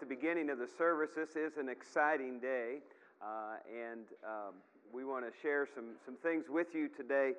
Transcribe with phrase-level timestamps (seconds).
[0.00, 2.78] the beginning of the service, this is an exciting day,
[3.20, 4.54] uh, and um,
[4.94, 7.32] we want to share some, some things with you today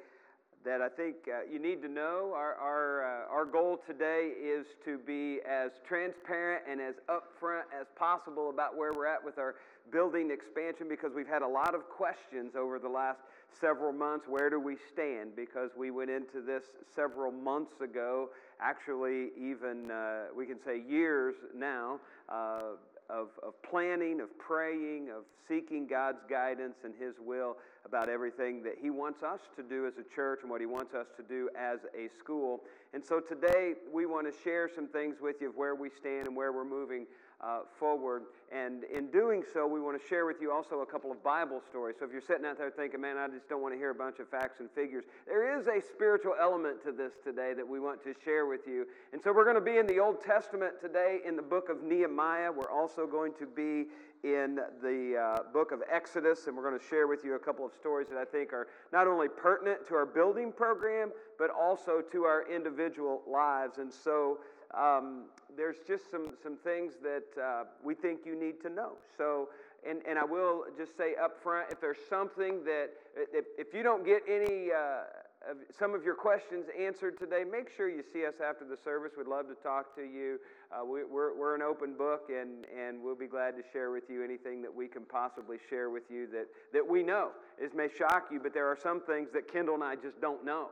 [0.63, 2.33] that I think uh, you need to know.
[2.35, 7.87] Our, our, uh, our goal today is to be as transparent and as upfront as
[7.95, 9.55] possible about where we're at with our
[9.91, 13.21] building expansion because we've had a lot of questions over the last
[13.59, 14.27] several months.
[14.27, 15.35] Where do we stand?
[15.35, 18.29] Because we went into this several months ago,
[18.61, 21.99] actually, even uh, we can say years now.
[22.29, 22.75] Uh,
[23.11, 28.75] of, of planning, of praying, of seeking God's guidance and His will about everything that
[28.81, 31.49] He wants us to do as a church and what He wants us to do
[31.59, 32.61] as a school.
[32.93, 36.27] And so today we want to share some things with you of where we stand
[36.27, 37.05] and where we're moving
[37.43, 38.23] uh, forward.
[38.51, 41.61] And in doing so, we want to share with you also a couple of Bible
[41.69, 41.95] stories.
[41.99, 43.95] So if you're sitting out there thinking, man, I just don't want to hear a
[43.95, 47.79] bunch of facts and figures, there is a spiritual element to this today that we
[47.79, 48.85] want to share with you.
[49.13, 51.81] And so we're going to be in the Old Testament today in the book of
[51.81, 52.51] Nehemiah.
[52.51, 53.85] We're also going to be
[54.23, 57.65] in the uh, book of Exodus, and we're going to share with you a couple
[57.65, 62.01] of stories that I think are not only pertinent to our building program, but also
[62.11, 63.79] to our individual lives.
[63.79, 64.39] And so
[64.73, 68.93] um, there's just some, some things that uh, we think you need to know.
[69.17, 69.49] So,
[69.87, 73.83] and, and I will just say up front if there's something that, if, if you
[73.83, 75.03] don't get any, uh,
[75.49, 79.13] of some of your questions answered today, make sure you see us after the service.
[79.17, 80.39] We'd love to talk to you.
[80.71, 83.91] Uh, we, are we're, we're an open book, and, and we'll be glad to share
[83.91, 87.31] with you anything that we can possibly share with you that, that we know.
[87.59, 90.45] This may shock you, but there are some things that Kendall and I just don't
[90.45, 90.69] know.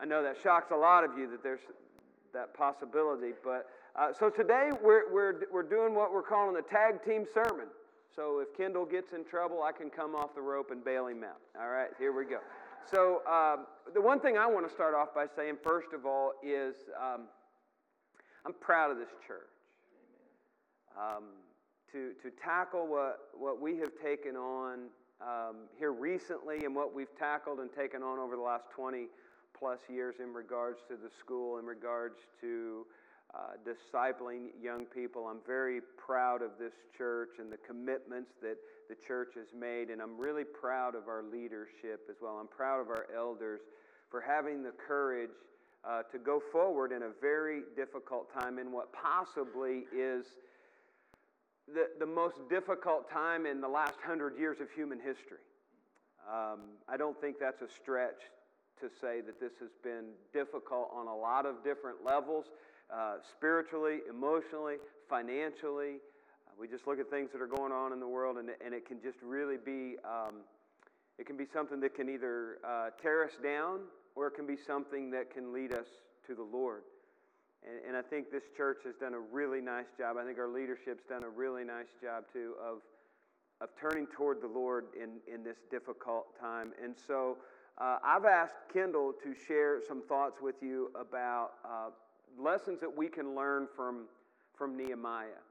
[0.00, 1.60] I know that shocks a lot of you that there's
[2.34, 3.32] that possibility.
[3.42, 7.66] But uh, so today we're, we're, we're doing what we're calling a tag team sermon.
[8.14, 11.24] So if Kendall gets in trouble, I can come off the rope and bail him
[11.24, 11.40] out.
[11.60, 12.38] All right, here we go.
[12.88, 16.32] So um, the one thing I want to start off by saying, first of all,
[16.42, 17.22] is um,
[18.44, 19.40] I'm proud of this church.
[20.96, 21.24] Um,
[21.90, 24.90] to, to tackle what, what we have taken on
[25.20, 29.06] um, here recently and what we've tackled and taken on over the last 20
[29.58, 32.86] plus years in regards to the school, in regards to
[33.34, 35.26] uh, discipling young people.
[35.26, 38.56] I'm very proud of this church and the commitments that
[38.88, 42.38] the church has made, and I'm really proud of our leadership as well.
[42.40, 43.60] I'm proud of our elders
[44.10, 45.30] for having the courage
[45.84, 50.26] uh, to go forward in a very difficult time in what possibly is
[51.66, 55.38] the, the most difficult time in the last hundred years of human history.
[56.30, 58.20] Um, I don't think that's a stretch
[58.84, 62.44] to say that this has been difficult on a lot of different levels
[62.92, 64.76] uh, spiritually, emotionally,
[65.08, 65.96] financially.
[66.46, 68.74] Uh, we just look at things that are going on in the world, and, and
[68.74, 69.96] it can just really be.
[70.04, 70.44] Um,
[71.16, 73.80] it can be something that can either uh, tear us down
[74.16, 75.86] or it can be something that can lead us
[76.26, 76.82] to the Lord.
[77.62, 80.16] And, and, I think this church has done a really nice job.
[80.18, 82.78] I think our leadership's done a really nice job too of,
[83.60, 86.72] of turning toward the Lord in, in this difficult time.
[86.82, 87.38] And so
[87.78, 91.90] uh, I've asked Kendall to share some thoughts with you about uh,
[92.38, 94.06] lessons that we can learn from,
[94.56, 95.42] from Nehemiah,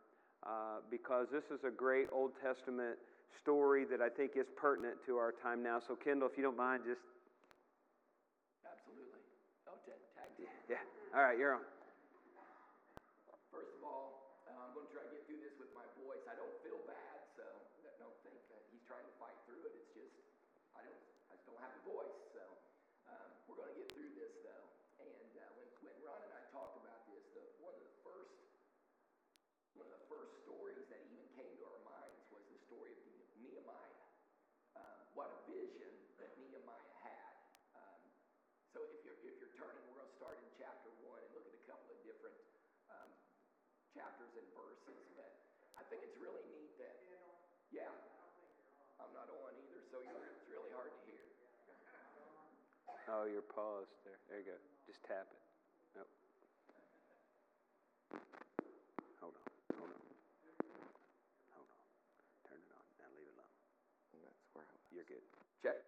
[0.45, 2.95] uh, because this is a great Old Testament
[3.37, 5.79] story that I think is pertinent to our time now.
[5.85, 7.01] So, Kendall, if you don't mind, just.
[8.63, 9.19] Absolutely.
[9.67, 10.47] Oh, tag team.
[10.69, 10.77] Yeah.
[11.13, 11.61] All right, you're on.
[13.51, 16.23] First of all, uh, I'm going to try to get through this with my voice.
[16.23, 17.43] I don't feel bad, so
[17.99, 19.75] don't think that he's trying to fight through it.
[19.75, 20.23] It's just
[21.47, 22.17] don't have a voice.
[22.31, 22.43] So
[23.11, 24.67] um, we're going to get through this though.
[25.03, 28.33] And uh, when when Ron and I talked about this, the, one of the first
[29.75, 33.03] one of the first stories that even came to our minds was the story of
[33.43, 34.01] Nehemiah.
[34.79, 37.35] Um, what a vision that Nehemiah had.
[37.75, 38.01] Um,
[38.71, 41.45] so if you're if you're turning, we're going to start in chapter one and look
[41.45, 42.37] at a couple of different
[42.89, 43.09] um,
[43.93, 45.05] chapters and verses.
[45.13, 45.29] But
[45.77, 46.97] I think it's really neat that
[47.73, 47.89] yeah.
[49.01, 51.25] I'm not on either, so you're, it's really hard to hear.
[53.09, 54.17] Oh, you're paused there.
[54.29, 54.57] There you go.
[54.87, 55.43] Just tap it.
[55.97, 56.07] Nope.
[59.19, 59.45] Hold on.
[59.75, 60.01] Hold on.
[61.51, 61.85] Hold on.
[62.47, 62.85] Turn it on.
[62.97, 63.53] Now leave it alone.
[64.23, 64.87] That's where I was.
[64.89, 65.25] You're good.
[65.59, 65.82] Check.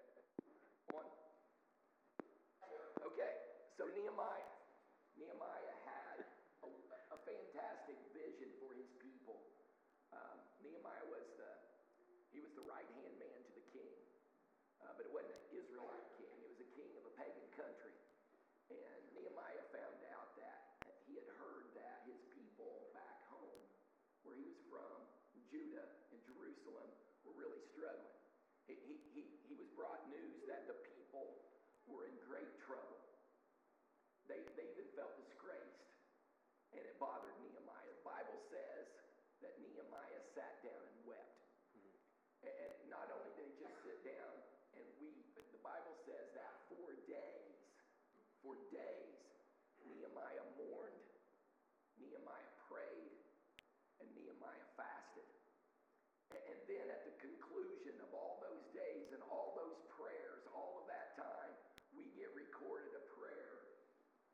[56.43, 60.85] And then at the conclusion of all those days and all those prayers, all of
[60.91, 61.51] that time,
[61.95, 63.71] we get recorded a prayer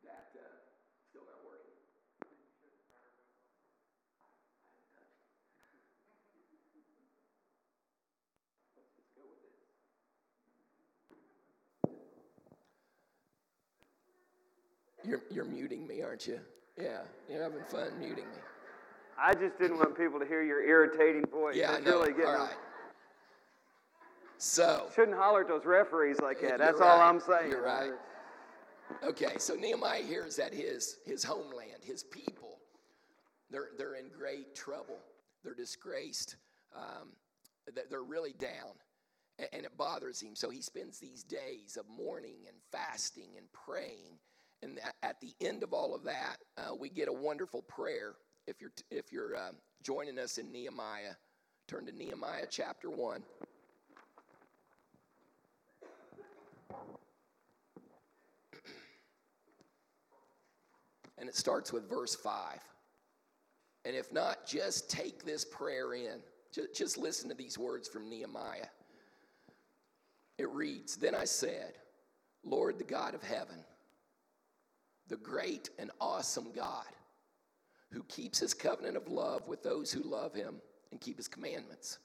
[0.08, 0.46] that uh,
[1.14, 1.78] still not working.
[15.04, 16.40] You're, you're muting me, aren't you?
[16.78, 18.42] Yeah, you're having fun muting me.
[19.18, 21.56] I just didn't want people to hear your irritating voice.
[21.56, 22.00] Yeah, I know.
[22.00, 22.56] really getting all right.
[24.38, 26.58] So, Shouldn't holler at those referees like that.
[26.58, 27.08] That's all right.
[27.10, 27.52] I'm saying.
[27.52, 27.92] You're right.
[29.04, 32.58] okay, so Nehemiah hears that his, his homeland, his people.
[33.52, 34.98] They're, they're in great trouble.
[35.44, 36.38] They're disgraced.
[36.76, 37.10] Um,
[37.76, 38.74] they're- they're really down.
[39.54, 40.36] And it bothers him.
[40.36, 44.18] So he spends these days of mourning and fasting and praying.
[44.64, 48.14] And at the end of all of that, uh, we get a wonderful prayer.
[48.48, 49.52] If you're, if you're uh,
[49.84, 51.14] joining us in Nehemiah,
[51.68, 53.24] turn to Nehemiah chapter 1.
[61.18, 62.60] And it starts with verse 5.
[63.86, 66.20] And if not, just take this prayer in.
[66.52, 68.66] Just, just listen to these words from Nehemiah.
[70.40, 71.74] It reads Then I said,
[72.44, 73.64] Lord, the God of heaven,
[75.08, 76.88] the great and awesome God,
[77.92, 80.56] who keeps his covenant of love with those who love him
[80.92, 82.00] and keep his commandments.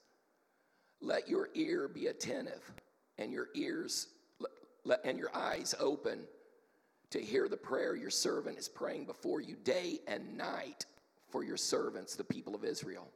[1.01, 2.71] Let your ear be attentive
[3.17, 4.07] and your ears
[5.03, 6.19] and your eyes open
[7.09, 10.85] to hear the prayer your servant is praying before you day and night
[11.29, 13.07] for your servants, the people of Israel.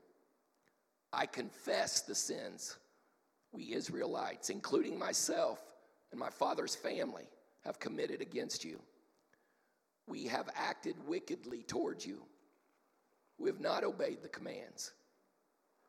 [1.14, 2.78] I confess the sins
[3.52, 5.60] we Israelites, including myself
[6.12, 7.26] and my father's family,
[7.66, 8.80] have committed against you.
[10.08, 12.22] We have acted wickedly towards you.
[13.42, 14.92] We have not obeyed the commands,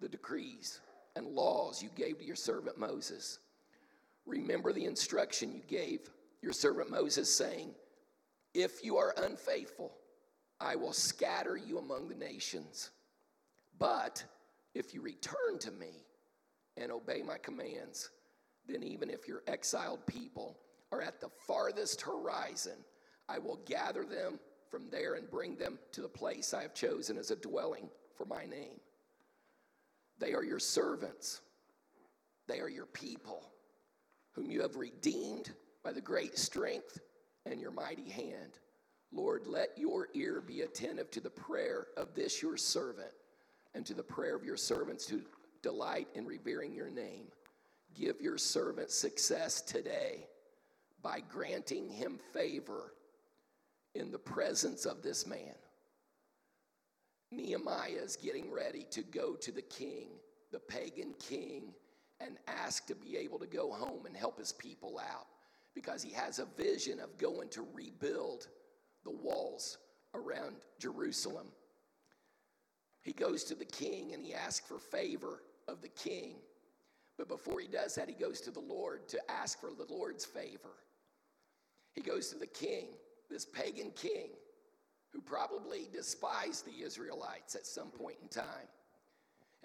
[0.00, 0.80] the decrees,
[1.16, 3.40] and laws you gave to your servant Moses.
[4.24, 6.00] Remember the instruction you gave
[6.40, 7.74] your servant Moses, saying,
[8.54, 9.92] If you are unfaithful,
[10.60, 12.90] I will scatter you among the nations.
[13.78, 14.24] But
[14.74, 16.06] if you return to me
[16.78, 18.08] and obey my commands,
[18.66, 20.56] then even if your exiled people
[20.90, 22.78] are at the farthest horizon,
[23.28, 24.38] I will gather them
[24.72, 28.24] from there and bring them to the place I have chosen as a dwelling for
[28.24, 28.80] my name.
[30.18, 31.42] They are your servants,
[32.48, 33.52] they are your people,
[34.32, 35.52] whom you have redeemed
[35.84, 36.98] by the great strength
[37.44, 38.58] and your mighty hand.
[39.12, 43.12] Lord, let your ear be attentive to the prayer of this your servant
[43.74, 45.20] and to the prayer of your servants who
[45.60, 47.26] delight in revering your name.
[47.94, 50.28] Give your servant success today
[51.02, 52.94] by granting him favor
[53.94, 55.54] in the presence of this man.
[57.30, 60.08] Nehemiah is getting ready to go to the king,
[60.50, 61.72] the pagan king,
[62.20, 65.26] and ask to be able to go home and help his people out
[65.74, 68.48] because he has a vision of going to rebuild
[69.04, 69.78] the walls
[70.14, 71.46] around Jerusalem.
[73.00, 76.36] He goes to the king and he asks for favor of the king.
[77.18, 80.24] But before he does that, he goes to the Lord to ask for the Lord's
[80.24, 80.76] favor.
[81.94, 82.88] He goes to the king,
[83.32, 84.28] this pagan king,
[85.10, 88.68] who probably despised the Israelites at some point in time.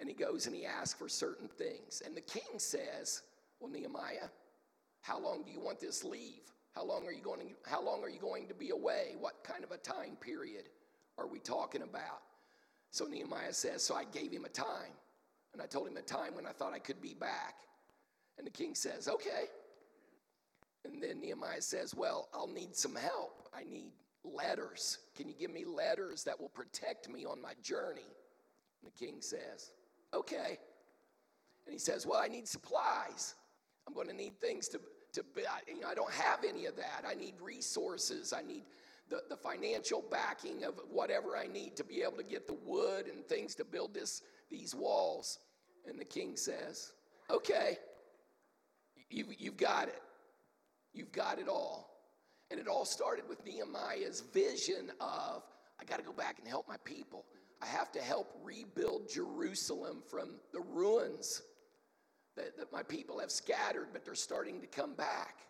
[0.00, 2.02] And he goes and he asks for certain things.
[2.04, 3.22] And the king says,
[3.60, 4.28] Well, Nehemiah,
[5.02, 6.42] how long do you want this leave?
[6.74, 9.16] How long are you going to, how long are you going to be away?
[9.18, 10.68] What kind of a time period
[11.16, 12.22] are we talking about?
[12.90, 14.92] So Nehemiah says, So I gave him a time.
[15.52, 17.56] And I told him a time when I thought I could be back.
[18.36, 19.46] And the king says, Okay.
[20.84, 23.48] And then Nehemiah says, Well, I'll need some help.
[23.54, 23.92] I need
[24.24, 24.98] letters.
[25.16, 28.02] Can you give me letters that will protect me on my journey?
[28.82, 29.72] And the king says,
[30.14, 30.58] Okay.
[31.66, 33.34] And he says, Well, I need supplies.
[33.86, 34.80] I'm going to need things to,
[35.14, 35.24] to
[35.66, 37.04] you know, I don't have any of that.
[37.08, 38.32] I need resources.
[38.32, 38.64] I need
[39.08, 43.06] the, the financial backing of whatever I need to be able to get the wood
[43.06, 45.38] and things to build this, these walls.
[45.86, 46.92] And the king says,
[47.30, 47.78] Okay,
[49.10, 50.02] you, you've got it.
[50.98, 51.88] You've got it all.
[52.50, 55.44] And it all started with Nehemiah's vision of,
[55.80, 57.24] I got to go back and help my people.
[57.62, 61.42] I have to help rebuild Jerusalem from the ruins
[62.36, 65.46] that, that my people have scattered, but they're starting to come back.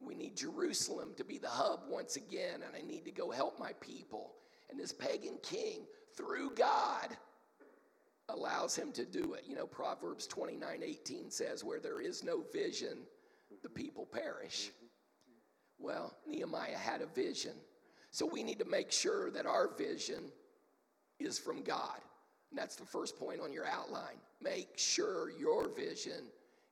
[0.00, 3.58] We need Jerusalem to be the hub once again, and I need to go help
[3.58, 4.34] my people.
[4.70, 5.86] And this pagan king,
[6.16, 7.16] through God,
[8.28, 9.44] allows him to do it.
[9.46, 12.98] You know, Proverbs 29 18 says, Where there is no vision,
[13.62, 14.70] the people perish.
[15.78, 17.52] Well, Nehemiah had a vision.
[18.10, 20.32] So we need to make sure that our vision
[21.18, 22.00] is from God.
[22.50, 24.16] And that's the first point on your outline.
[24.40, 26.26] Make sure your vision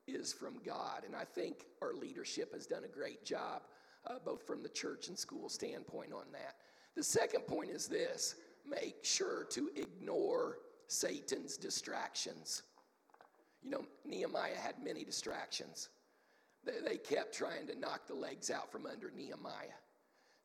[0.06, 1.02] is from God.
[1.06, 3.62] And I think our leadership has done a great job,
[4.06, 6.56] uh, both from the church and school standpoint on that.
[6.94, 12.62] The second point is this make sure to ignore Satan's distractions.
[13.62, 15.88] You know, Nehemiah had many distractions.
[16.64, 19.78] They, they kept trying to knock the legs out from under Nehemiah.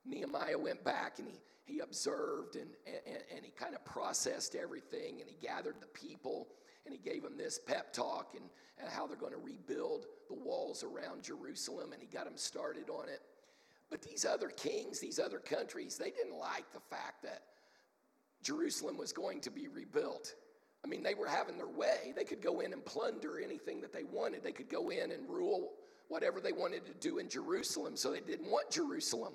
[0.06, 5.22] Nehemiah went back and he, he observed and, and, and he kind of processed everything
[5.22, 6.48] and he gathered the people
[6.86, 8.46] and he gave them this pep talk and,
[8.80, 12.90] and how they're going to rebuild the walls around Jerusalem and he got them started
[12.90, 13.22] on it.
[13.90, 17.44] But these other kings, these other countries, they didn't like the fact that
[18.44, 20.36] Jerusalem was going to be rebuilt.
[20.84, 22.14] I mean, they were having their way.
[22.16, 24.44] They could go in and plunder anything that they wanted.
[24.44, 25.72] They could go in and rule
[26.10, 27.96] whatever they wanted to do in Jerusalem.
[27.96, 29.34] So they didn't want Jerusalem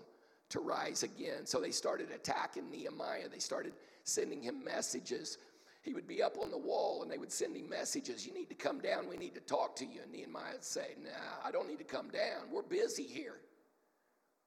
[0.51, 1.47] to rise again.
[1.47, 3.29] So they started attacking Nehemiah.
[3.33, 5.39] They started sending him messages.
[5.83, 8.27] He would be up on the wall and they would send him messages.
[8.27, 9.09] You need to come down.
[9.09, 10.01] We need to talk to you.
[10.03, 12.51] And Nehemiah would say, Nah, I don't need to come down.
[12.53, 13.37] We're busy here.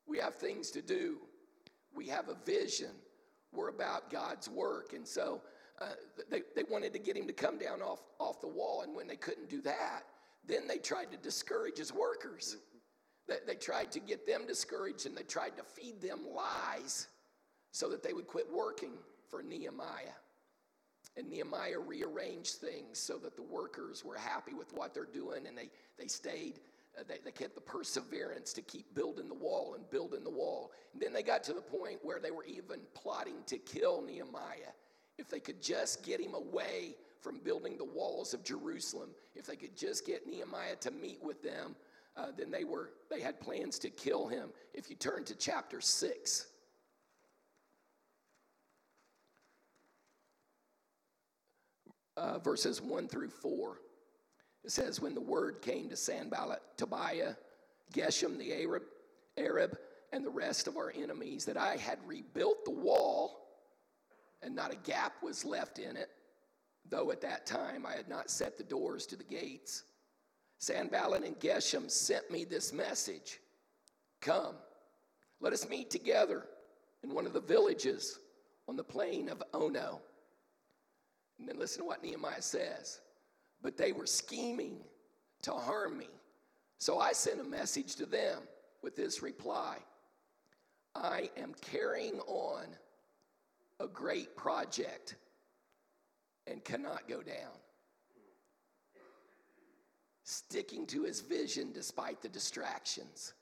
[0.06, 1.18] We have things to do.
[1.96, 2.92] We have a vision.
[3.54, 4.94] We're about God's work.
[4.94, 5.42] And so
[5.82, 5.86] uh,
[6.30, 8.82] they, they wanted to get him to come down off, off the wall.
[8.82, 10.04] And when they couldn't do that,
[10.48, 12.58] then they tried to discourage his workers.
[13.28, 17.08] They, they tried to get them discouraged and they tried to feed them lies
[17.72, 18.94] so that they would quit working
[19.30, 20.16] for Nehemiah.
[21.18, 25.58] And Nehemiah rearranged things so that the workers were happy with what they're doing and
[25.58, 26.60] they, they stayed,
[26.98, 30.72] uh, they, they kept the perseverance to keep building the wall and building the wall.
[30.94, 34.74] And then they got to the point where they were even plotting to kill Nehemiah
[35.18, 39.56] if they could just get him away from building the walls of Jerusalem, if they
[39.56, 41.76] could just get Nehemiah to meet with them,
[42.16, 44.50] uh, then they were they had plans to kill him.
[44.74, 46.48] If you turn to chapter six.
[52.16, 53.78] Uh, verses 1 through 4.
[54.64, 57.36] It says, When the word came to Sanballat, Tobiah,
[57.94, 58.82] Geshem the Arab,
[59.38, 59.78] Arab,
[60.12, 63.48] and the rest of our enemies that I had rebuilt the wall
[64.42, 66.10] and not a gap was left in it,
[66.90, 69.84] though at that time I had not set the doors to the gates.
[70.60, 73.40] Sanballat and Geshem sent me this message
[74.20, 74.56] Come,
[75.40, 76.46] let us meet together
[77.04, 78.20] in one of the villages
[78.68, 80.02] on the plain of Ono.
[81.40, 83.00] And then listen to what Nehemiah says.
[83.62, 84.80] But they were scheming
[85.44, 86.10] to harm me.
[86.80, 88.40] So I sent a message to them
[88.82, 89.78] with this reply
[90.96, 92.66] I am carrying on
[93.80, 95.16] a great project
[96.50, 97.54] and cannot go down.
[100.24, 103.34] Sticking to his vision despite the distractions.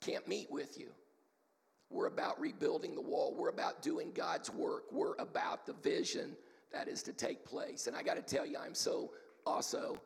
[0.00, 0.90] Can't meet with you.
[1.90, 3.34] We're about rebuilding the wall.
[3.36, 4.84] We're about doing God's work.
[4.92, 6.36] We're about the vision
[6.72, 7.86] that is to take place.
[7.86, 9.10] And I got to tell you, I'm so
[9.46, 9.98] also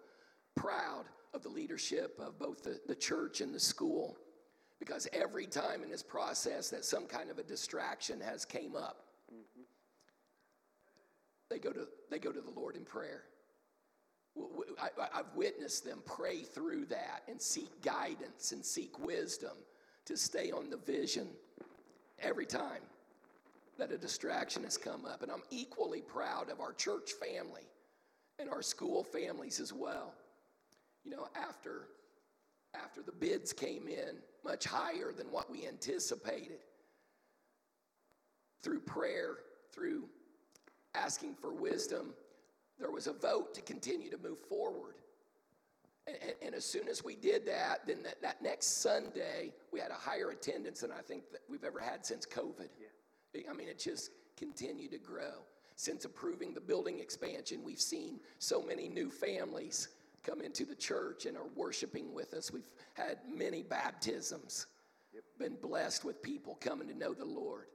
[0.55, 1.05] proud
[1.35, 4.17] of the leadership of both the, the church and the school
[4.79, 9.05] because every time in this process that some kind of a distraction has came up.
[11.53, 13.25] They go to they go to the lord in prayer
[14.81, 19.53] I, have witnessed them pray through that and seek guidance and seek wisdom
[20.07, 21.29] to stay on the vision
[22.19, 22.81] every time
[23.79, 27.69] that a distraction has come up and i'm equally proud of our church family
[28.39, 30.15] and our school families as well
[31.05, 31.89] you know after
[32.75, 36.61] after the bids came in much higher than what we anticipated.
[38.63, 39.37] Through prayer,
[39.75, 40.05] through
[40.95, 42.15] asking for wisdom,
[42.79, 44.95] there was a vote to continue to move forward.
[46.07, 49.79] And, and, and as soon as we did that, then that, that, next Sunday, we
[49.79, 52.69] had a higher attendance than I think that we've ever had since COVID.
[52.81, 53.43] Yeah.
[53.49, 55.45] I mean, it just continued to grow.
[55.77, 59.89] Since approving the building expansion, we've seen so many new families
[60.23, 62.53] come into the church and are worshiping with us.
[62.53, 64.67] We've had many baptisms,
[65.13, 65.25] yep.
[65.39, 67.67] been blessed with people coming to know the Lord.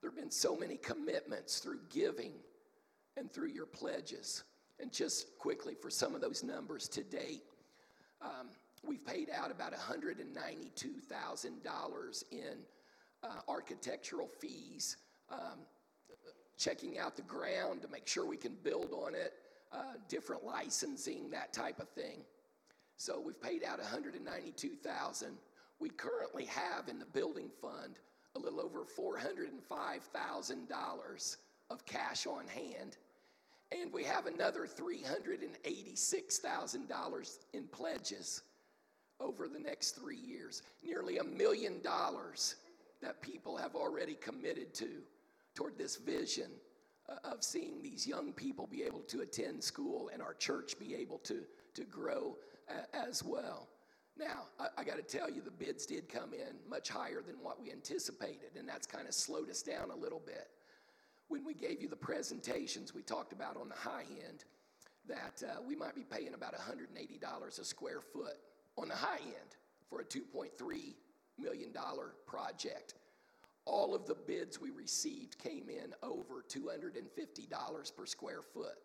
[0.00, 2.32] There have been so many commitments through giving
[3.16, 4.44] and through your pledges.
[4.80, 7.42] And just quickly, for some of those numbers to date,
[8.22, 8.50] um,
[8.86, 12.58] we've paid out about $192,000 in
[13.24, 14.98] uh, architectural fees,
[15.32, 15.58] um,
[16.56, 19.32] checking out the ground to make sure we can build on it,
[19.72, 22.20] uh, different licensing, that type of thing.
[22.96, 25.36] So we've paid out 192,000.
[25.80, 27.98] We currently have in the building fund
[28.36, 31.36] a little over $405,000
[31.70, 32.98] of cash on hand.
[33.70, 38.42] And we have another $386,000 in pledges
[39.20, 40.62] over the next three years.
[40.82, 42.56] Nearly a million dollars
[43.02, 45.02] that people have already committed to
[45.54, 46.50] toward this vision
[47.24, 51.18] of seeing these young people be able to attend school and our church be able
[51.18, 51.42] to,
[51.74, 52.36] to grow
[52.68, 53.68] uh, as well.
[54.18, 57.36] Now, I, I got to tell you, the bids did come in much higher than
[57.40, 60.48] what we anticipated, and that's kind of slowed us down a little bit.
[61.28, 64.44] When we gave you the presentations, we talked about on the high end
[65.06, 68.38] that uh, we might be paying about $180 a square foot
[68.76, 69.56] on the high end
[69.88, 70.50] for a $2.3
[71.38, 71.72] million
[72.26, 72.94] project.
[73.64, 78.78] All of the bids we received came in over $250 per square foot.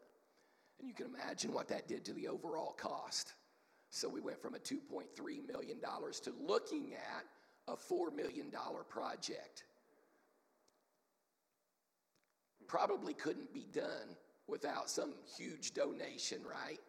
[0.79, 3.33] And you can imagine what that did to the overall cost.
[3.95, 5.05] So we went from a $2.3
[5.47, 7.25] million to looking at
[7.67, 8.51] a $4 million
[8.89, 9.65] project.
[12.67, 16.79] Probably couldn't be done without some huge donation, right?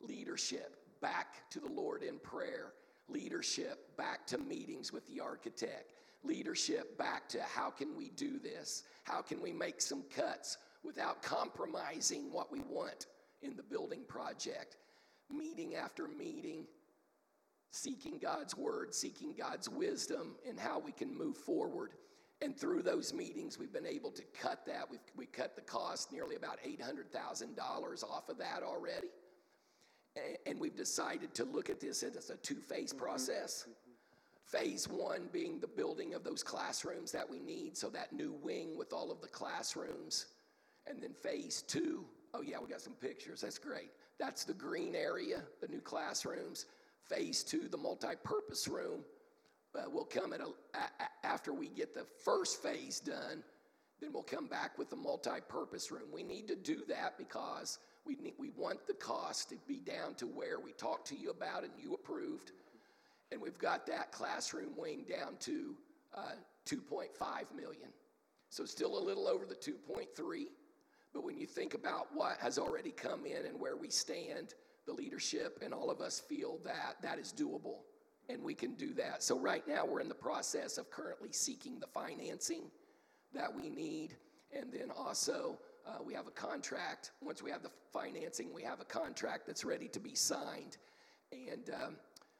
[0.00, 2.72] Leadership back to the Lord in prayer,
[3.08, 5.92] leadership back to meetings with the architect,
[6.24, 8.82] leadership back to how can we do this?
[9.04, 13.06] How can we make some cuts without compromising what we want
[13.42, 14.76] in the building project?
[15.32, 16.66] Meeting after meeting,
[17.70, 21.92] seeking God's word, seeking God's wisdom, and how we can move forward.
[22.42, 24.90] And through those meetings, we've been able to cut that.
[24.90, 29.08] We've we cut the cost nearly about $800,000 off of that already.
[30.44, 33.02] And we've decided to look at this as a two phase mm-hmm.
[33.02, 33.66] process.
[34.44, 38.76] Phase one being the building of those classrooms that we need, so that new wing
[38.76, 40.26] with all of the classrooms.
[40.86, 43.90] And then phase two, oh yeah, we got some pictures, that's great.
[44.18, 46.66] That's the green area, the new classrooms.
[47.08, 49.00] Phase two, the multi purpose room,
[49.74, 50.46] uh, will come at a,
[50.78, 53.42] a, after we get the first phase done.
[54.00, 56.08] Then we'll come back with the multi purpose room.
[56.12, 60.14] We need to do that because we, need, we want the cost to be down
[60.16, 62.52] to where we talked to you about and you approved.
[63.30, 65.74] And we've got that classroom wing down to
[66.14, 66.32] uh,
[66.66, 67.08] 2.5
[67.54, 67.88] million.
[68.50, 70.46] So still a little over the 2.3.
[71.12, 74.54] But when you think about what has already come in and where we stand,
[74.86, 77.80] the leadership and all of us feel that that is doable
[78.28, 79.22] and we can do that.
[79.22, 82.70] So right now we're in the process of currently seeking the financing
[83.34, 84.16] that we need
[84.56, 87.10] and then also uh, we have a contract.
[87.20, 90.76] Once we have the financing, we have a contract that's ready to be signed.
[91.32, 91.96] And um,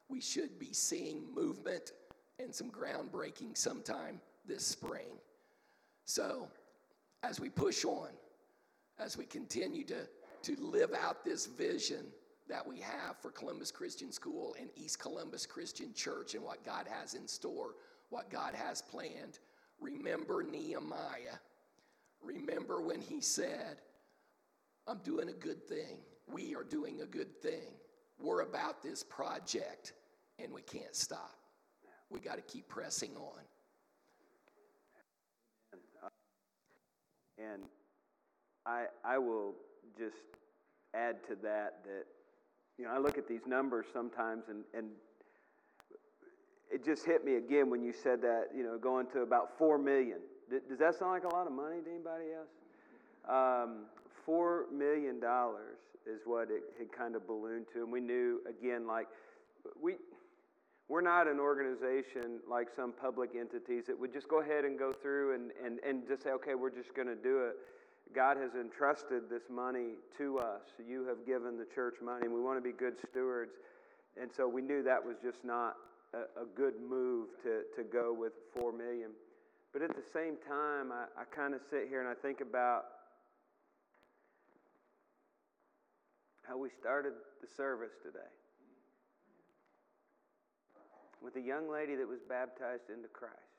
[0.09, 1.91] we should be seeing movement
[2.39, 5.17] and some groundbreaking sometime this spring.
[6.05, 6.47] So,
[7.23, 8.09] as we push on,
[9.03, 10.07] as we continue to,
[10.43, 12.05] to live out this vision
[12.47, 16.87] that we have for Columbus Christian School and East Columbus Christian Church and what God
[16.89, 17.75] has in store,
[18.09, 19.39] what God has planned,
[19.79, 21.39] remember Nehemiah
[22.23, 23.77] remember when he said,
[24.87, 25.99] I'm doing a good thing.
[26.31, 27.73] We are doing a good thing.
[28.19, 29.93] We're about this project
[30.39, 31.37] and we can't stop.
[32.09, 33.41] We got to keep pressing on.
[36.03, 36.09] Uh,
[37.37, 37.63] and
[38.65, 39.53] I, I will
[39.97, 40.15] just
[40.93, 42.05] add to that that,
[42.77, 44.87] you know, I look at these numbers sometimes and, and
[46.71, 49.77] it just hit me again when you said that, you know, going to about 4
[49.77, 50.19] million
[50.69, 52.49] does that sound like a lot of money to anybody else?
[53.29, 53.85] Um,
[54.25, 58.87] Four million dollars is what it had kind of ballooned to, and we knew again,
[58.87, 59.07] like
[59.81, 59.95] we
[60.87, 64.93] we're not an organization like some public entities that would just go ahead and go
[64.93, 67.55] through and, and, and just say, okay, we're just going to do it.
[68.13, 70.61] God has entrusted this money to us.
[70.87, 73.53] You have given the church money, and we want to be good stewards.
[74.21, 75.75] And so we knew that was just not
[76.13, 79.11] a, a good move to, to go with four million.
[79.71, 82.83] But at the same time, I, I kind of sit here and I think about
[86.47, 88.19] how we started the service today
[91.23, 93.52] with a young lady that was baptized into Christ.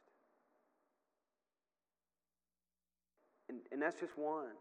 [3.48, 4.57] And, and that's just one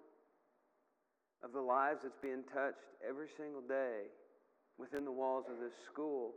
[1.44, 4.08] of the lives that's being touched every single day
[4.78, 6.32] within the walls of this school.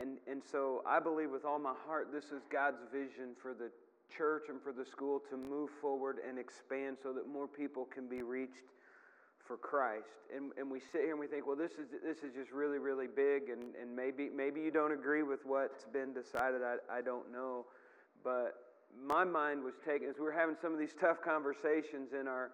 [0.00, 3.70] And, and so I believe with all my heart this is God's vision for the
[4.16, 8.08] church and for the school to move forward and expand so that more people can
[8.08, 8.72] be reached
[9.46, 10.06] for Christ.
[10.34, 12.78] And, and we sit here and we think, well, this is, this is just really,
[12.78, 16.62] really big, and, and maybe, maybe you don't agree with what's been decided.
[16.62, 17.66] I, I don't know.
[18.22, 18.54] But
[19.06, 22.50] my mind was taken as we were having some of these tough conversations in our,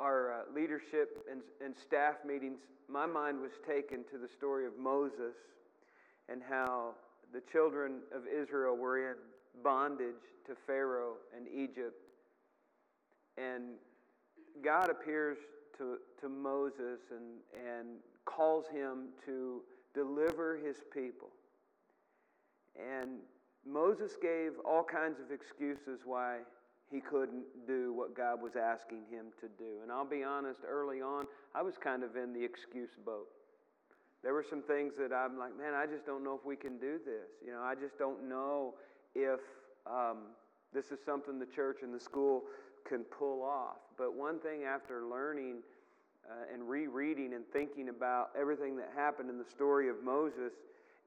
[0.00, 2.60] our uh, leadership and, and staff meetings.
[2.88, 5.36] My mind was taken to the story of Moses
[6.28, 6.94] and how
[7.32, 9.16] the children of Israel were in
[9.62, 10.14] bondage
[10.46, 12.00] to Pharaoh and Egypt.
[13.36, 13.74] And
[14.62, 15.38] God appears
[15.78, 17.88] to, to Moses and, and
[18.24, 19.62] calls him to
[19.94, 21.28] deliver his people.
[22.76, 23.20] And
[23.66, 26.38] Moses gave all kinds of excuses why
[26.90, 29.82] he couldn't do what God was asking him to do.
[29.82, 33.28] And I'll be honest, early on, I was kind of in the excuse boat.
[34.22, 36.78] There were some things that I'm like, man, I just don't know if we can
[36.78, 37.28] do this.
[37.44, 38.74] You know, I just don't know
[39.14, 39.40] if
[39.86, 40.18] um,
[40.72, 42.44] this is something the church and the school
[42.88, 43.76] can pull off.
[43.98, 45.62] But one thing after learning
[46.30, 50.52] uh, and rereading and thinking about everything that happened in the story of Moses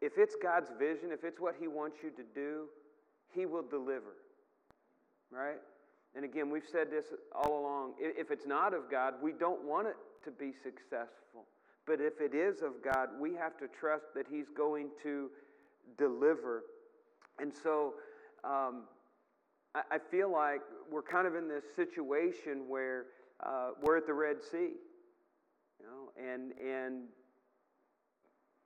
[0.02, 2.66] if it's God's vision, if it's what He wants you to do,
[3.34, 4.16] He will deliver.
[5.32, 5.60] Right?
[6.16, 7.94] And again, we've said this all along.
[8.00, 11.46] If it's not of God, we don't want it to be successful.
[11.86, 15.30] But if it is of God, we have to trust that He's going to
[15.98, 16.64] deliver.
[17.40, 17.94] And so
[18.44, 18.84] um,
[19.74, 23.06] I, I, feel like we're kind of in this situation where
[23.46, 24.74] uh, we're at the Red Sea,
[25.80, 27.04] you know, and, and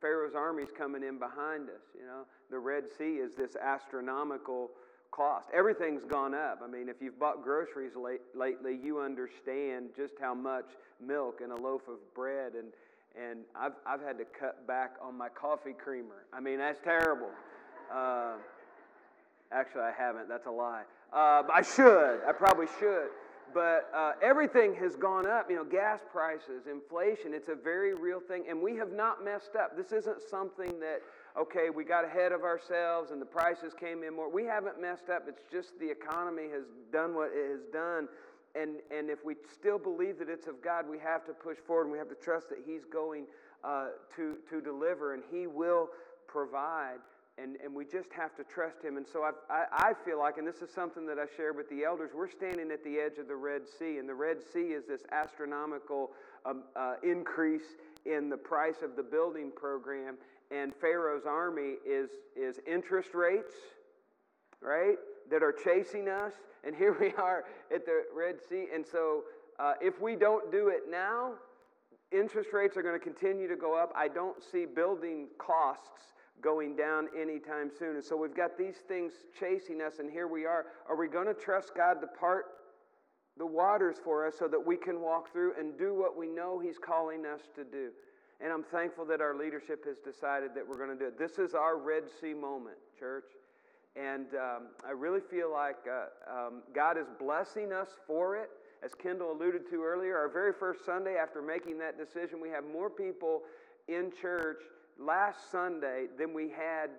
[0.01, 1.83] Pharaoh's army's coming in behind us.
[1.97, 4.71] You know, the Red Sea is this astronomical
[5.11, 5.49] cost.
[5.53, 6.61] Everything's gone up.
[6.63, 10.65] I mean, if you've bought groceries late, lately, you understand just how much
[11.05, 12.69] milk and a loaf of bread and
[13.13, 16.25] and I've I've had to cut back on my coffee creamer.
[16.33, 17.29] I mean, that's terrible.
[17.93, 18.35] Uh,
[19.51, 20.29] actually, I haven't.
[20.29, 20.83] That's a lie.
[21.11, 22.21] Uh, I should.
[22.25, 23.09] I probably should.
[23.53, 25.49] But uh, everything has gone up.
[25.49, 27.33] You know, gas prices, inflation.
[27.33, 29.75] It's a very real thing, and we have not messed up.
[29.75, 31.01] This isn't something that
[31.39, 34.29] okay, we got ahead of ourselves and the prices came in more.
[34.29, 35.25] We haven't messed up.
[35.27, 38.07] It's just the economy has done what it has done.
[38.53, 41.83] And, and if we still believe that it's of God, we have to push forward
[41.83, 43.25] and we have to trust that He's going
[43.63, 45.89] uh, to, to deliver and He will
[46.27, 46.97] provide.
[47.37, 48.97] And, and we just have to trust Him.
[48.97, 51.69] And so I, I, I feel like, and this is something that I shared with
[51.69, 53.97] the elders, we're standing at the edge of the Red Sea.
[53.97, 56.11] And the Red Sea is this astronomical
[56.45, 60.17] um, uh, increase in the price of the building program
[60.51, 63.53] and Pharaoh's army is, is interest rates,
[64.61, 64.97] right,
[65.29, 66.33] that are chasing us.
[66.63, 68.67] And here we are at the Red Sea.
[68.73, 69.23] And so
[69.59, 71.33] uh, if we don't do it now,
[72.11, 73.93] interest rates are going to continue to go up.
[73.95, 77.95] I don't see building costs going down anytime soon.
[77.95, 80.65] And so we've got these things chasing us, and here we are.
[80.89, 82.45] Are we going to trust God to part
[83.37, 86.59] the waters for us so that we can walk through and do what we know
[86.59, 87.89] He's calling us to do?
[88.39, 91.19] And I'm thankful that our leadership has decided that we're going to do it.
[91.19, 93.25] This is our Red Sea moment, church.
[93.95, 98.49] And um, I really feel like uh, um, God is blessing us for it.
[98.83, 102.63] As Kendall alluded to earlier, our very first Sunday after making that decision, we have
[102.63, 103.41] more people
[103.87, 104.63] in church
[104.99, 106.89] last Sunday than we had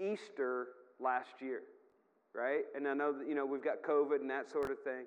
[0.00, 0.68] Easter
[1.00, 1.62] last year,
[2.34, 2.64] right?
[2.74, 5.04] And I know that, you know, we've got COVID and that sort of thing.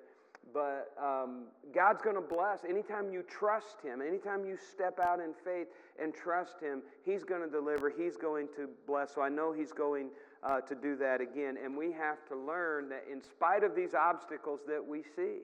[0.52, 2.64] But um, God's going to bless.
[2.64, 5.68] Anytime you trust Him, anytime you step out in faith
[6.02, 7.90] and trust Him, He's going to deliver.
[7.90, 9.14] He's going to bless.
[9.14, 10.08] So I know He's going
[10.42, 11.56] uh, to do that again.
[11.62, 15.42] And we have to learn that in spite of these obstacles that we see,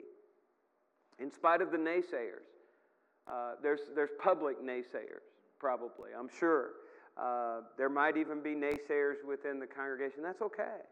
[1.19, 2.49] in spite of the naysayers,
[3.31, 5.25] uh, there's, there's public naysayers,
[5.59, 6.71] probably, I'm sure.
[7.17, 10.21] Uh, there might even be naysayers within the congregation.
[10.21, 10.85] That's okay.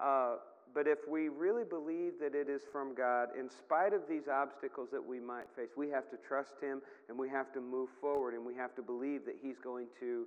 [0.00, 0.36] Uh,
[0.74, 4.88] but if we really believe that it is from God, in spite of these obstacles
[4.92, 8.34] that we might face, we have to trust Him and we have to move forward
[8.34, 10.26] and we have to believe that He's going to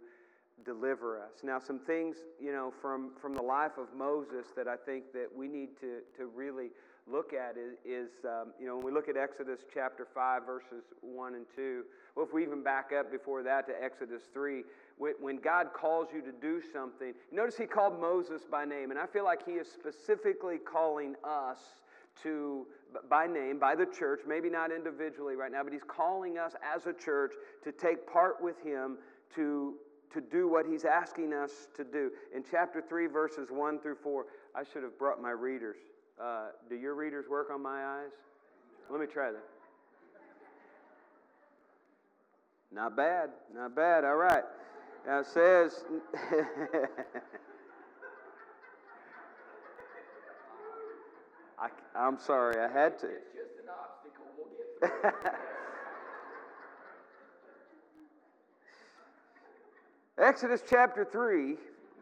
[0.66, 1.44] deliver us.
[1.44, 5.28] Now, some things, you know, from, from the life of Moses that I think that
[5.36, 6.70] we need to, to really
[7.10, 10.84] look at is, is um, you know, when we look at Exodus chapter 5, verses
[11.02, 11.84] 1 and 2,
[12.16, 14.64] well, if we even back up before that to Exodus 3,
[14.98, 19.08] when God calls you to do something, notice he called Moses by name, and I
[19.08, 21.58] feel like he is specifically calling us
[22.24, 22.68] to,
[23.10, 26.86] by name, by the church, maybe not individually right now, but he's calling us as
[26.86, 27.34] a church
[27.64, 28.98] to take part with him
[29.36, 29.76] to,
[30.14, 32.12] to do what he's asking us to do.
[32.36, 35.78] In chapter 3, verses 1 through 4, I should have brought my readers.
[36.20, 38.12] Uh, do your readers work on my eyes?
[38.90, 39.44] Let me try that.
[42.74, 44.06] Not bad, not bad.
[44.06, 44.44] All right.
[45.06, 45.84] Now it says,
[51.60, 53.08] I, am sorry, I had to.
[53.08, 54.26] It's just an obstacle.
[54.38, 55.22] We'll get through
[60.26, 61.58] Exodus chapter 3,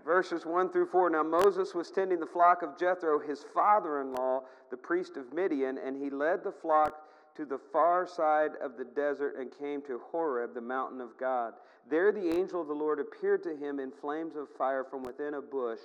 [0.05, 1.09] verses 1 through 4.
[1.09, 5.33] Now Moses was tending the flock of Jethro, his father in law, the priest of
[5.33, 9.81] Midian, and he led the flock to the far side of the desert and came
[9.83, 11.53] to Horeb, the mountain of God.
[11.89, 15.35] There the angel of the Lord appeared to him in flames of fire from within
[15.35, 15.79] a bush.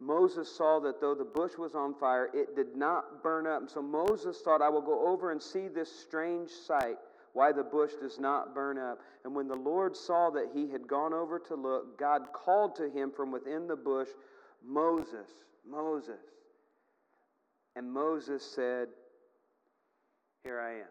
[0.00, 3.60] Moses saw that though the bush was on fire, it did not burn up.
[3.60, 6.98] And so Moses thought, I will go over and see this strange sight,
[7.34, 9.00] why the bush does not burn up.
[9.24, 12.88] And when the Lord saw that he had gone over to look, God called to
[12.88, 14.08] him from within the bush,
[14.64, 15.28] Moses,
[15.68, 16.22] Moses.
[17.76, 18.88] And Moses said,
[20.44, 20.86] Here I am.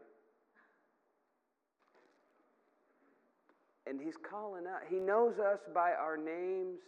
[3.88, 4.82] And he's calling out.
[4.90, 6.80] He knows us by our names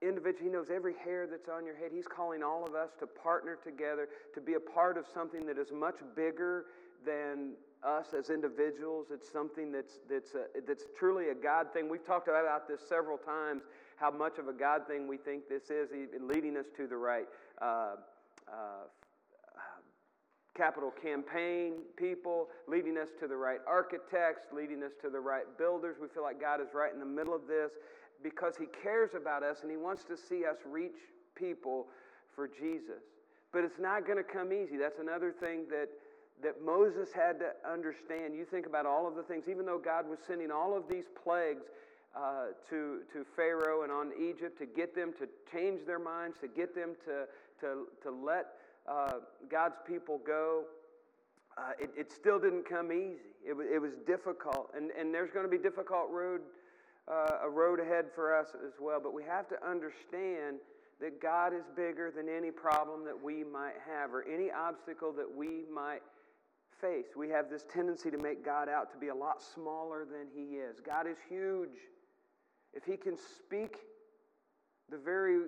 [0.00, 0.50] individually.
[0.50, 1.90] He knows every hair that's on your head.
[1.92, 5.58] He's calling all of us to partner together, to be a part of something that
[5.58, 6.66] is much bigger
[7.04, 9.06] than us as individuals.
[9.12, 11.88] It's something that's, that's, a, that's truly a God thing.
[11.88, 13.62] We've talked about this several times,
[13.96, 16.96] how much of a God thing we think this is, in leading us to the
[16.96, 17.26] right
[17.60, 17.96] uh,
[18.48, 18.86] uh,
[20.56, 25.96] capital campaign people, leading us to the right architects, leading us to the right builders.
[26.00, 27.72] We feel like God is right in the middle of this
[28.22, 30.98] because He cares about us and He wants to see us reach
[31.34, 31.86] people
[32.34, 33.02] for Jesus.
[33.52, 34.76] But it's not going to come easy.
[34.76, 35.88] That's another thing that,
[36.42, 38.34] that Moses had to understand.
[38.34, 41.04] You think about all of the things, even though God was sending all of these
[41.22, 41.64] plagues
[42.16, 46.48] uh, to, to Pharaoh and on Egypt to get them to change their minds, to
[46.48, 47.26] get them to,
[47.60, 48.46] to, to let
[48.88, 49.14] uh,
[49.50, 50.64] God's people go,
[51.56, 53.20] uh, it, it, still didn't come easy.
[53.44, 56.40] It, it was difficult, and, and there's going to be difficult road,
[57.08, 59.00] uh, a road ahead for us as well.
[59.02, 60.58] But we have to understand
[61.00, 65.26] that God is bigger than any problem that we might have or any obstacle that
[65.36, 66.00] we might
[66.82, 67.16] face.
[67.16, 70.56] We have this tendency to make God out to be a lot smaller than He
[70.56, 70.80] is.
[70.84, 71.78] God is huge.
[72.74, 73.76] If He can speak
[74.90, 75.38] the very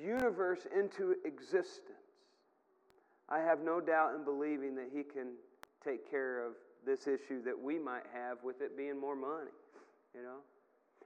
[0.00, 1.98] universe into existence,
[3.28, 5.32] I have no doubt in believing that He can
[5.84, 6.52] take care of
[6.86, 9.50] this issue that we might have with it being more money,
[10.14, 10.38] you know?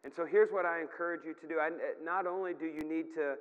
[0.04, 1.58] And so here's what I encourage you to do.
[1.58, 1.70] I,
[2.04, 3.34] not only do you need to,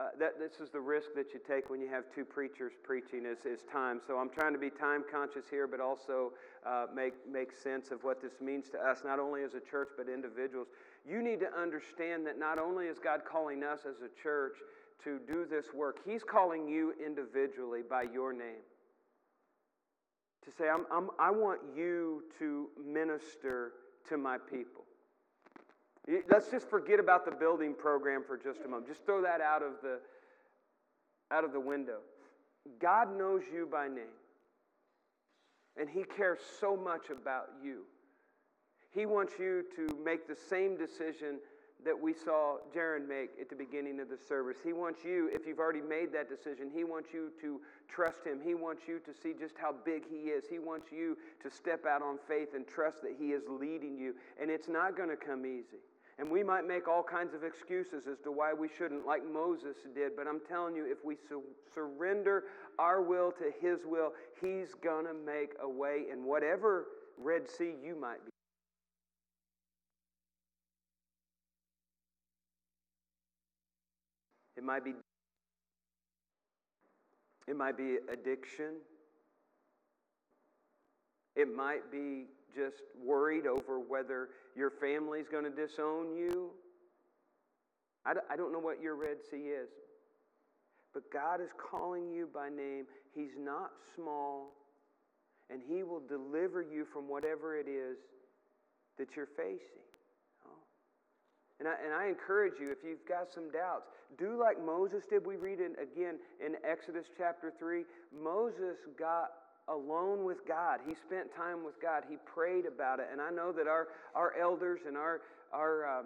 [0.00, 3.26] uh, that, this is the risk that you take when you have two preachers preaching
[3.26, 4.00] is, is time.
[4.06, 6.32] So I'm trying to be time conscious here, but also
[6.64, 9.90] uh, make, make sense of what this means to us, not only as a church,
[9.98, 10.68] but individuals.
[11.06, 14.54] You need to understand that not only is God calling us as a church
[15.04, 15.98] to do this work.
[16.06, 18.64] He's calling you individually by your name.
[20.46, 23.72] To say, I'm, I'm, i want you to minister
[24.08, 24.84] to my people.
[26.08, 28.88] Let's just forget about the building program for just a moment.
[28.88, 30.00] Just throw that out of the,
[31.30, 31.98] out of the window.
[32.80, 34.16] God knows you by name,
[35.78, 37.82] and He cares so much about you.
[38.90, 41.38] He wants you to make the same decision
[41.84, 44.58] that we saw Jaron make at the beginning of the service.
[44.62, 48.40] He wants you, if you've already made that decision, he wants you to trust him.
[48.42, 50.44] He wants you to see just how big he is.
[50.48, 54.14] He wants you to step out on faith and trust that he is leading you.
[54.40, 55.80] And it's not going to come easy.
[56.18, 59.76] And we might make all kinds of excuses as to why we shouldn't, like Moses
[59.94, 60.12] did.
[60.16, 62.44] But I'm telling you, if we su- surrender
[62.78, 67.72] our will to his will, he's going to make a way in whatever Red Sea
[67.82, 68.29] you might be.
[74.60, 74.92] It might be
[77.48, 78.74] it might be addiction.
[81.34, 86.50] It might be just worried over whether your family's going to disown you.
[88.04, 89.70] I don't know what your Red Sea is.
[90.92, 92.84] But God is calling you by name.
[93.14, 94.52] He's not small,
[95.48, 97.96] and He will deliver you from whatever it is
[98.98, 99.89] that you're facing.
[101.60, 103.86] And I, and I encourage you, if you've got some doubts,
[104.18, 105.26] do like Moses did.
[105.26, 107.84] We read it again in Exodus chapter 3.
[108.18, 109.28] Moses got
[109.68, 110.80] alone with God.
[110.88, 112.04] He spent time with God.
[112.08, 113.08] He prayed about it.
[113.12, 115.20] And I know that our, our elders and our,
[115.52, 116.02] our, uh,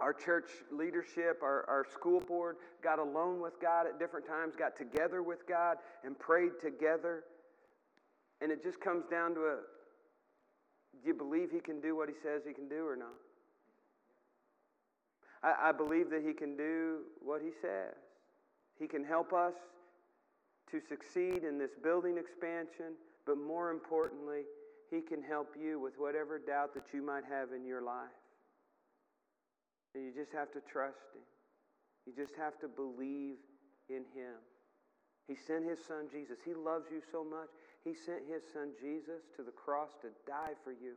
[0.00, 4.76] our church leadership, our, our school board got alone with God at different times, got
[4.76, 7.22] together with God, and prayed together.
[8.40, 9.56] And it just comes down to a
[11.02, 13.14] do you believe He can do what He says He can do or not?
[15.44, 17.94] I, I believe that He can do what He says.
[18.78, 19.54] He can help us
[20.70, 24.42] to succeed in this building expansion, but more importantly,
[24.90, 28.08] He can help you with whatever doubt that you might have in your life.
[29.94, 31.22] And you just have to trust Him.
[32.06, 33.36] You just have to believe
[33.88, 34.40] in Him.
[35.28, 36.38] He sent His Son Jesus.
[36.44, 37.48] He loves you so much.
[37.84, 40.96] He sent His Son Jesus to the cross to die for you.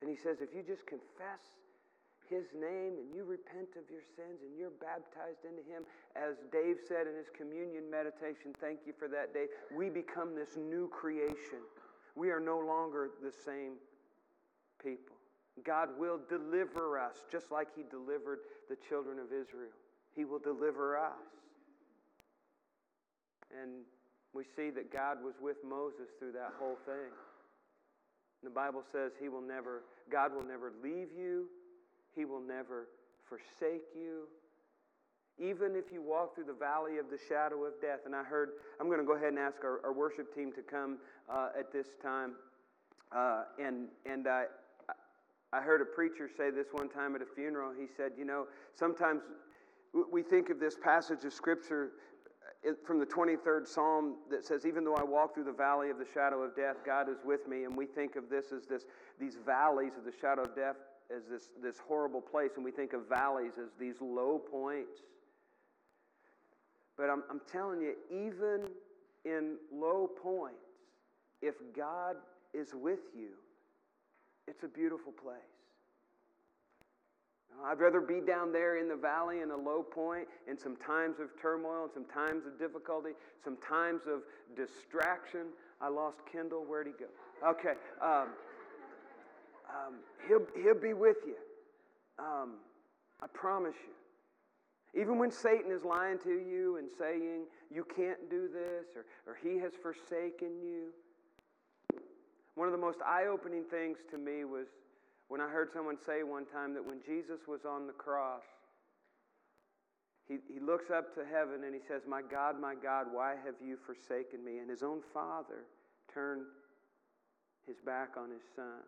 [0.00, 1.44] And He says, if you just confess
[2.28, 5.84] his name and you repent of your sins and you're baptized into him,
[6.16, 10.56] as Dave said in his communion meditation, thank you for that, Dave, we become this
[10.56, 11.62] new creation.
[12.14, 13.74] We are no longer the same
[14.82, 15.16] people.
[15.64, 19.72] God will deliver us just like he delivered the children of Israel.
[20.14, 21.12] He will deliver us.
[23.62, 23.82] And
[24.32, 27.10] we see that God was with Moses through that whole thing.
[28.42, 31.46] The Bible says he will never, God will never leave you
[32.14, 32.88] he will never
[33.28, 34.28] forsake you.
[35.38, 38.00] Even if you walk through the valley of the shadow of death.
[38.06, 38.50] And I heard,
[38.80, 40.98] I'm going to go ahead and ask our, our worship team to come
[41.28, 42.34] uh, at this time.
[43.10, 44.44] Uh, and and I,
[45.52, 47.72] I heard a preacher say this one time at a funeral.
[47.76, 49.22] He said, You know, sometimes
[50.12, 51.90] we think of this passage of Scripture
[52.86, 56.06] from the 23rd Psalm that says, Even though I walk through the valley of the
[56.12, 57.64] shadow of death, God is with me.
[57.64, 58.84] And we think of this as this,
[59.20, 60.76] these valleys of the shadow of death
[61.14, 65.00] as this, this horrible place, and we think of valleys as these low points.
[66.96, 68.68] But I'm, I'm telling you, even
[69.24, 70.56] in low points,
[71.42, 72.16] if God
[72.52, 73.30] is with you,
[74.46, 75.40] it's a beautiful place.
[77.64, 81.20] I'd rather be down there in the valley in a low point, in some times
[81.20, 83.10] of turmoil, and some times of difficulty,
[83.42, 84.22] some times of
[84.56, 85.46] distraction.
[85.80, 86.64] I lost Kendall.
[86.66, 87.06] Where'd he go?
[87.48, 87.74] Okay.
[88.02, 88.28] Um,
[89.68, 89.94] um,
[90.28, 91.36] he'll, he'll be with you.
[92.18, 92.54] Um,
[93.22, 95.00] I promise you.
[95.00, 99.36] Even when Satan is lying to you and saying you can't do this or, or
[99.42, 100.92] he has forsaken you,
[102.54, 104.66] one of the most eye opening things to me was
[105.26, 108.44] when I heard someone say one time that when Jesus was on the cross,
[110.28, 113.54] he, he looks up to heaven and he says, My God, my God, why have
[113.64, 114.58] you forsaken me?
[114.58, 115.66] And his own father
[116.12, 116.46] turned
[117.66, 118.84] his back on his son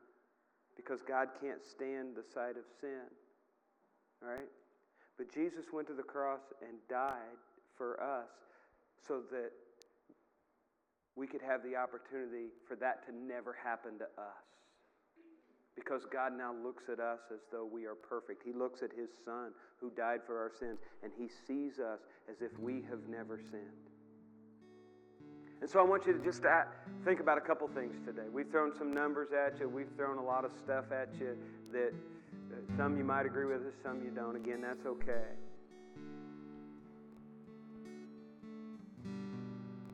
[0.77, 3.09] because God can't stand the sight of sin.
[4.23, 4.49] Right?
[5.19, 7.41] But Jesus went to the cross and died
[7.77, 8.29] for us
[9.07, 9.51] so that
[11.17, 14.45] we could have the opportunity for that to never happen to us.
[15.75, 18.43] Because God now looks at us as though we are perfect.
[18.45, 22.41] He looks at His Son who died for our sins, and He sees us as
[22.41, 23.91] if we have never sinned.
[25.61, 26.43] And so I want you to just
[27.05, 28.29] think about a couple things today.
[28.33, 31.37] We've thrown some numbers at you, we've thrown a lot of stuff at you
[31.73, 31.93] that
[32.53, 34.37] uh, some you might agree with, some you don't.
[34.37, 35.25] Again, that's okay.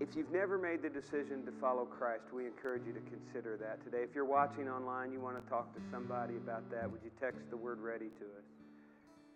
[0.01, 3.85] If you've never made the decision to follow Christ, we encourage you to consider that
[3.85, 4.03] today.
[4.03, 7.49] If you're watching online, you want to talk to somebody about that, would you text
[7.51, 8.45] the word ready to us?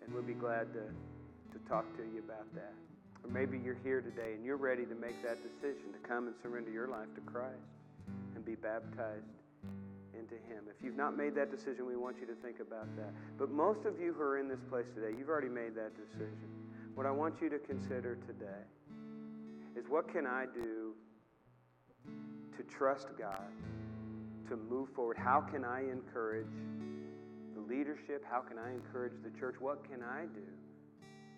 [0.02, 2.74] And we'll be glad to, to talk to you about that.
[3.26, 6.36] Or maybe you're here today and you're ready to make that decision to come and
[6.42, 7.58] surrender your life to Christ
[8.36, 9.26] and be baptized
[10.14, 10.64] into Him.
[10.70, 13.10] If you've not made that decision, we want you to think about that.
[13.36, 16.46] But most of you who are in this place today, you've already made that decision.
[16.94, 18.62] What I want you to consider today
[19.76, 20.94] is what can I do
[22.56, 23.50] to trust God,
[24.48, 25.16] to move forward?
[25.18, 26.54] How can I encourage
[27.54, 28.22] the leadership?
[28.30, 29.56] How can I encourage the church?
[29.58, 30.46] What can I do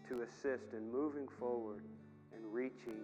[0.09, 1.85] to assist in moving forward
[2.35, 3.01] and reaching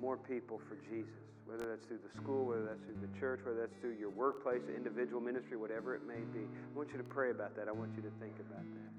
[0.00, 1.12] more people for Jesus?
[1.46, 4.60] Whether that's through the school, whether that's through the church, whether that's through your workplace,
[4.68, 6.44] individual ministry, whatever it may be.
[6.44, 7.68] I want you to pray about that.
[7.68, 8.92] I want you to think about that.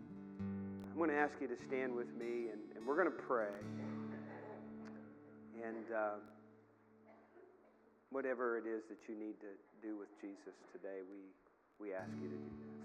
[0.90, 3.54] I'm going to ask you to stand with me, and, and we're going to pray.
[5.64, 6.18] And uh,
[8.10, 9.54] whatever it is that you need to
[9.86, 11.22] do with Jesus today, we,
[11.80, 12.70] we ask you to do that.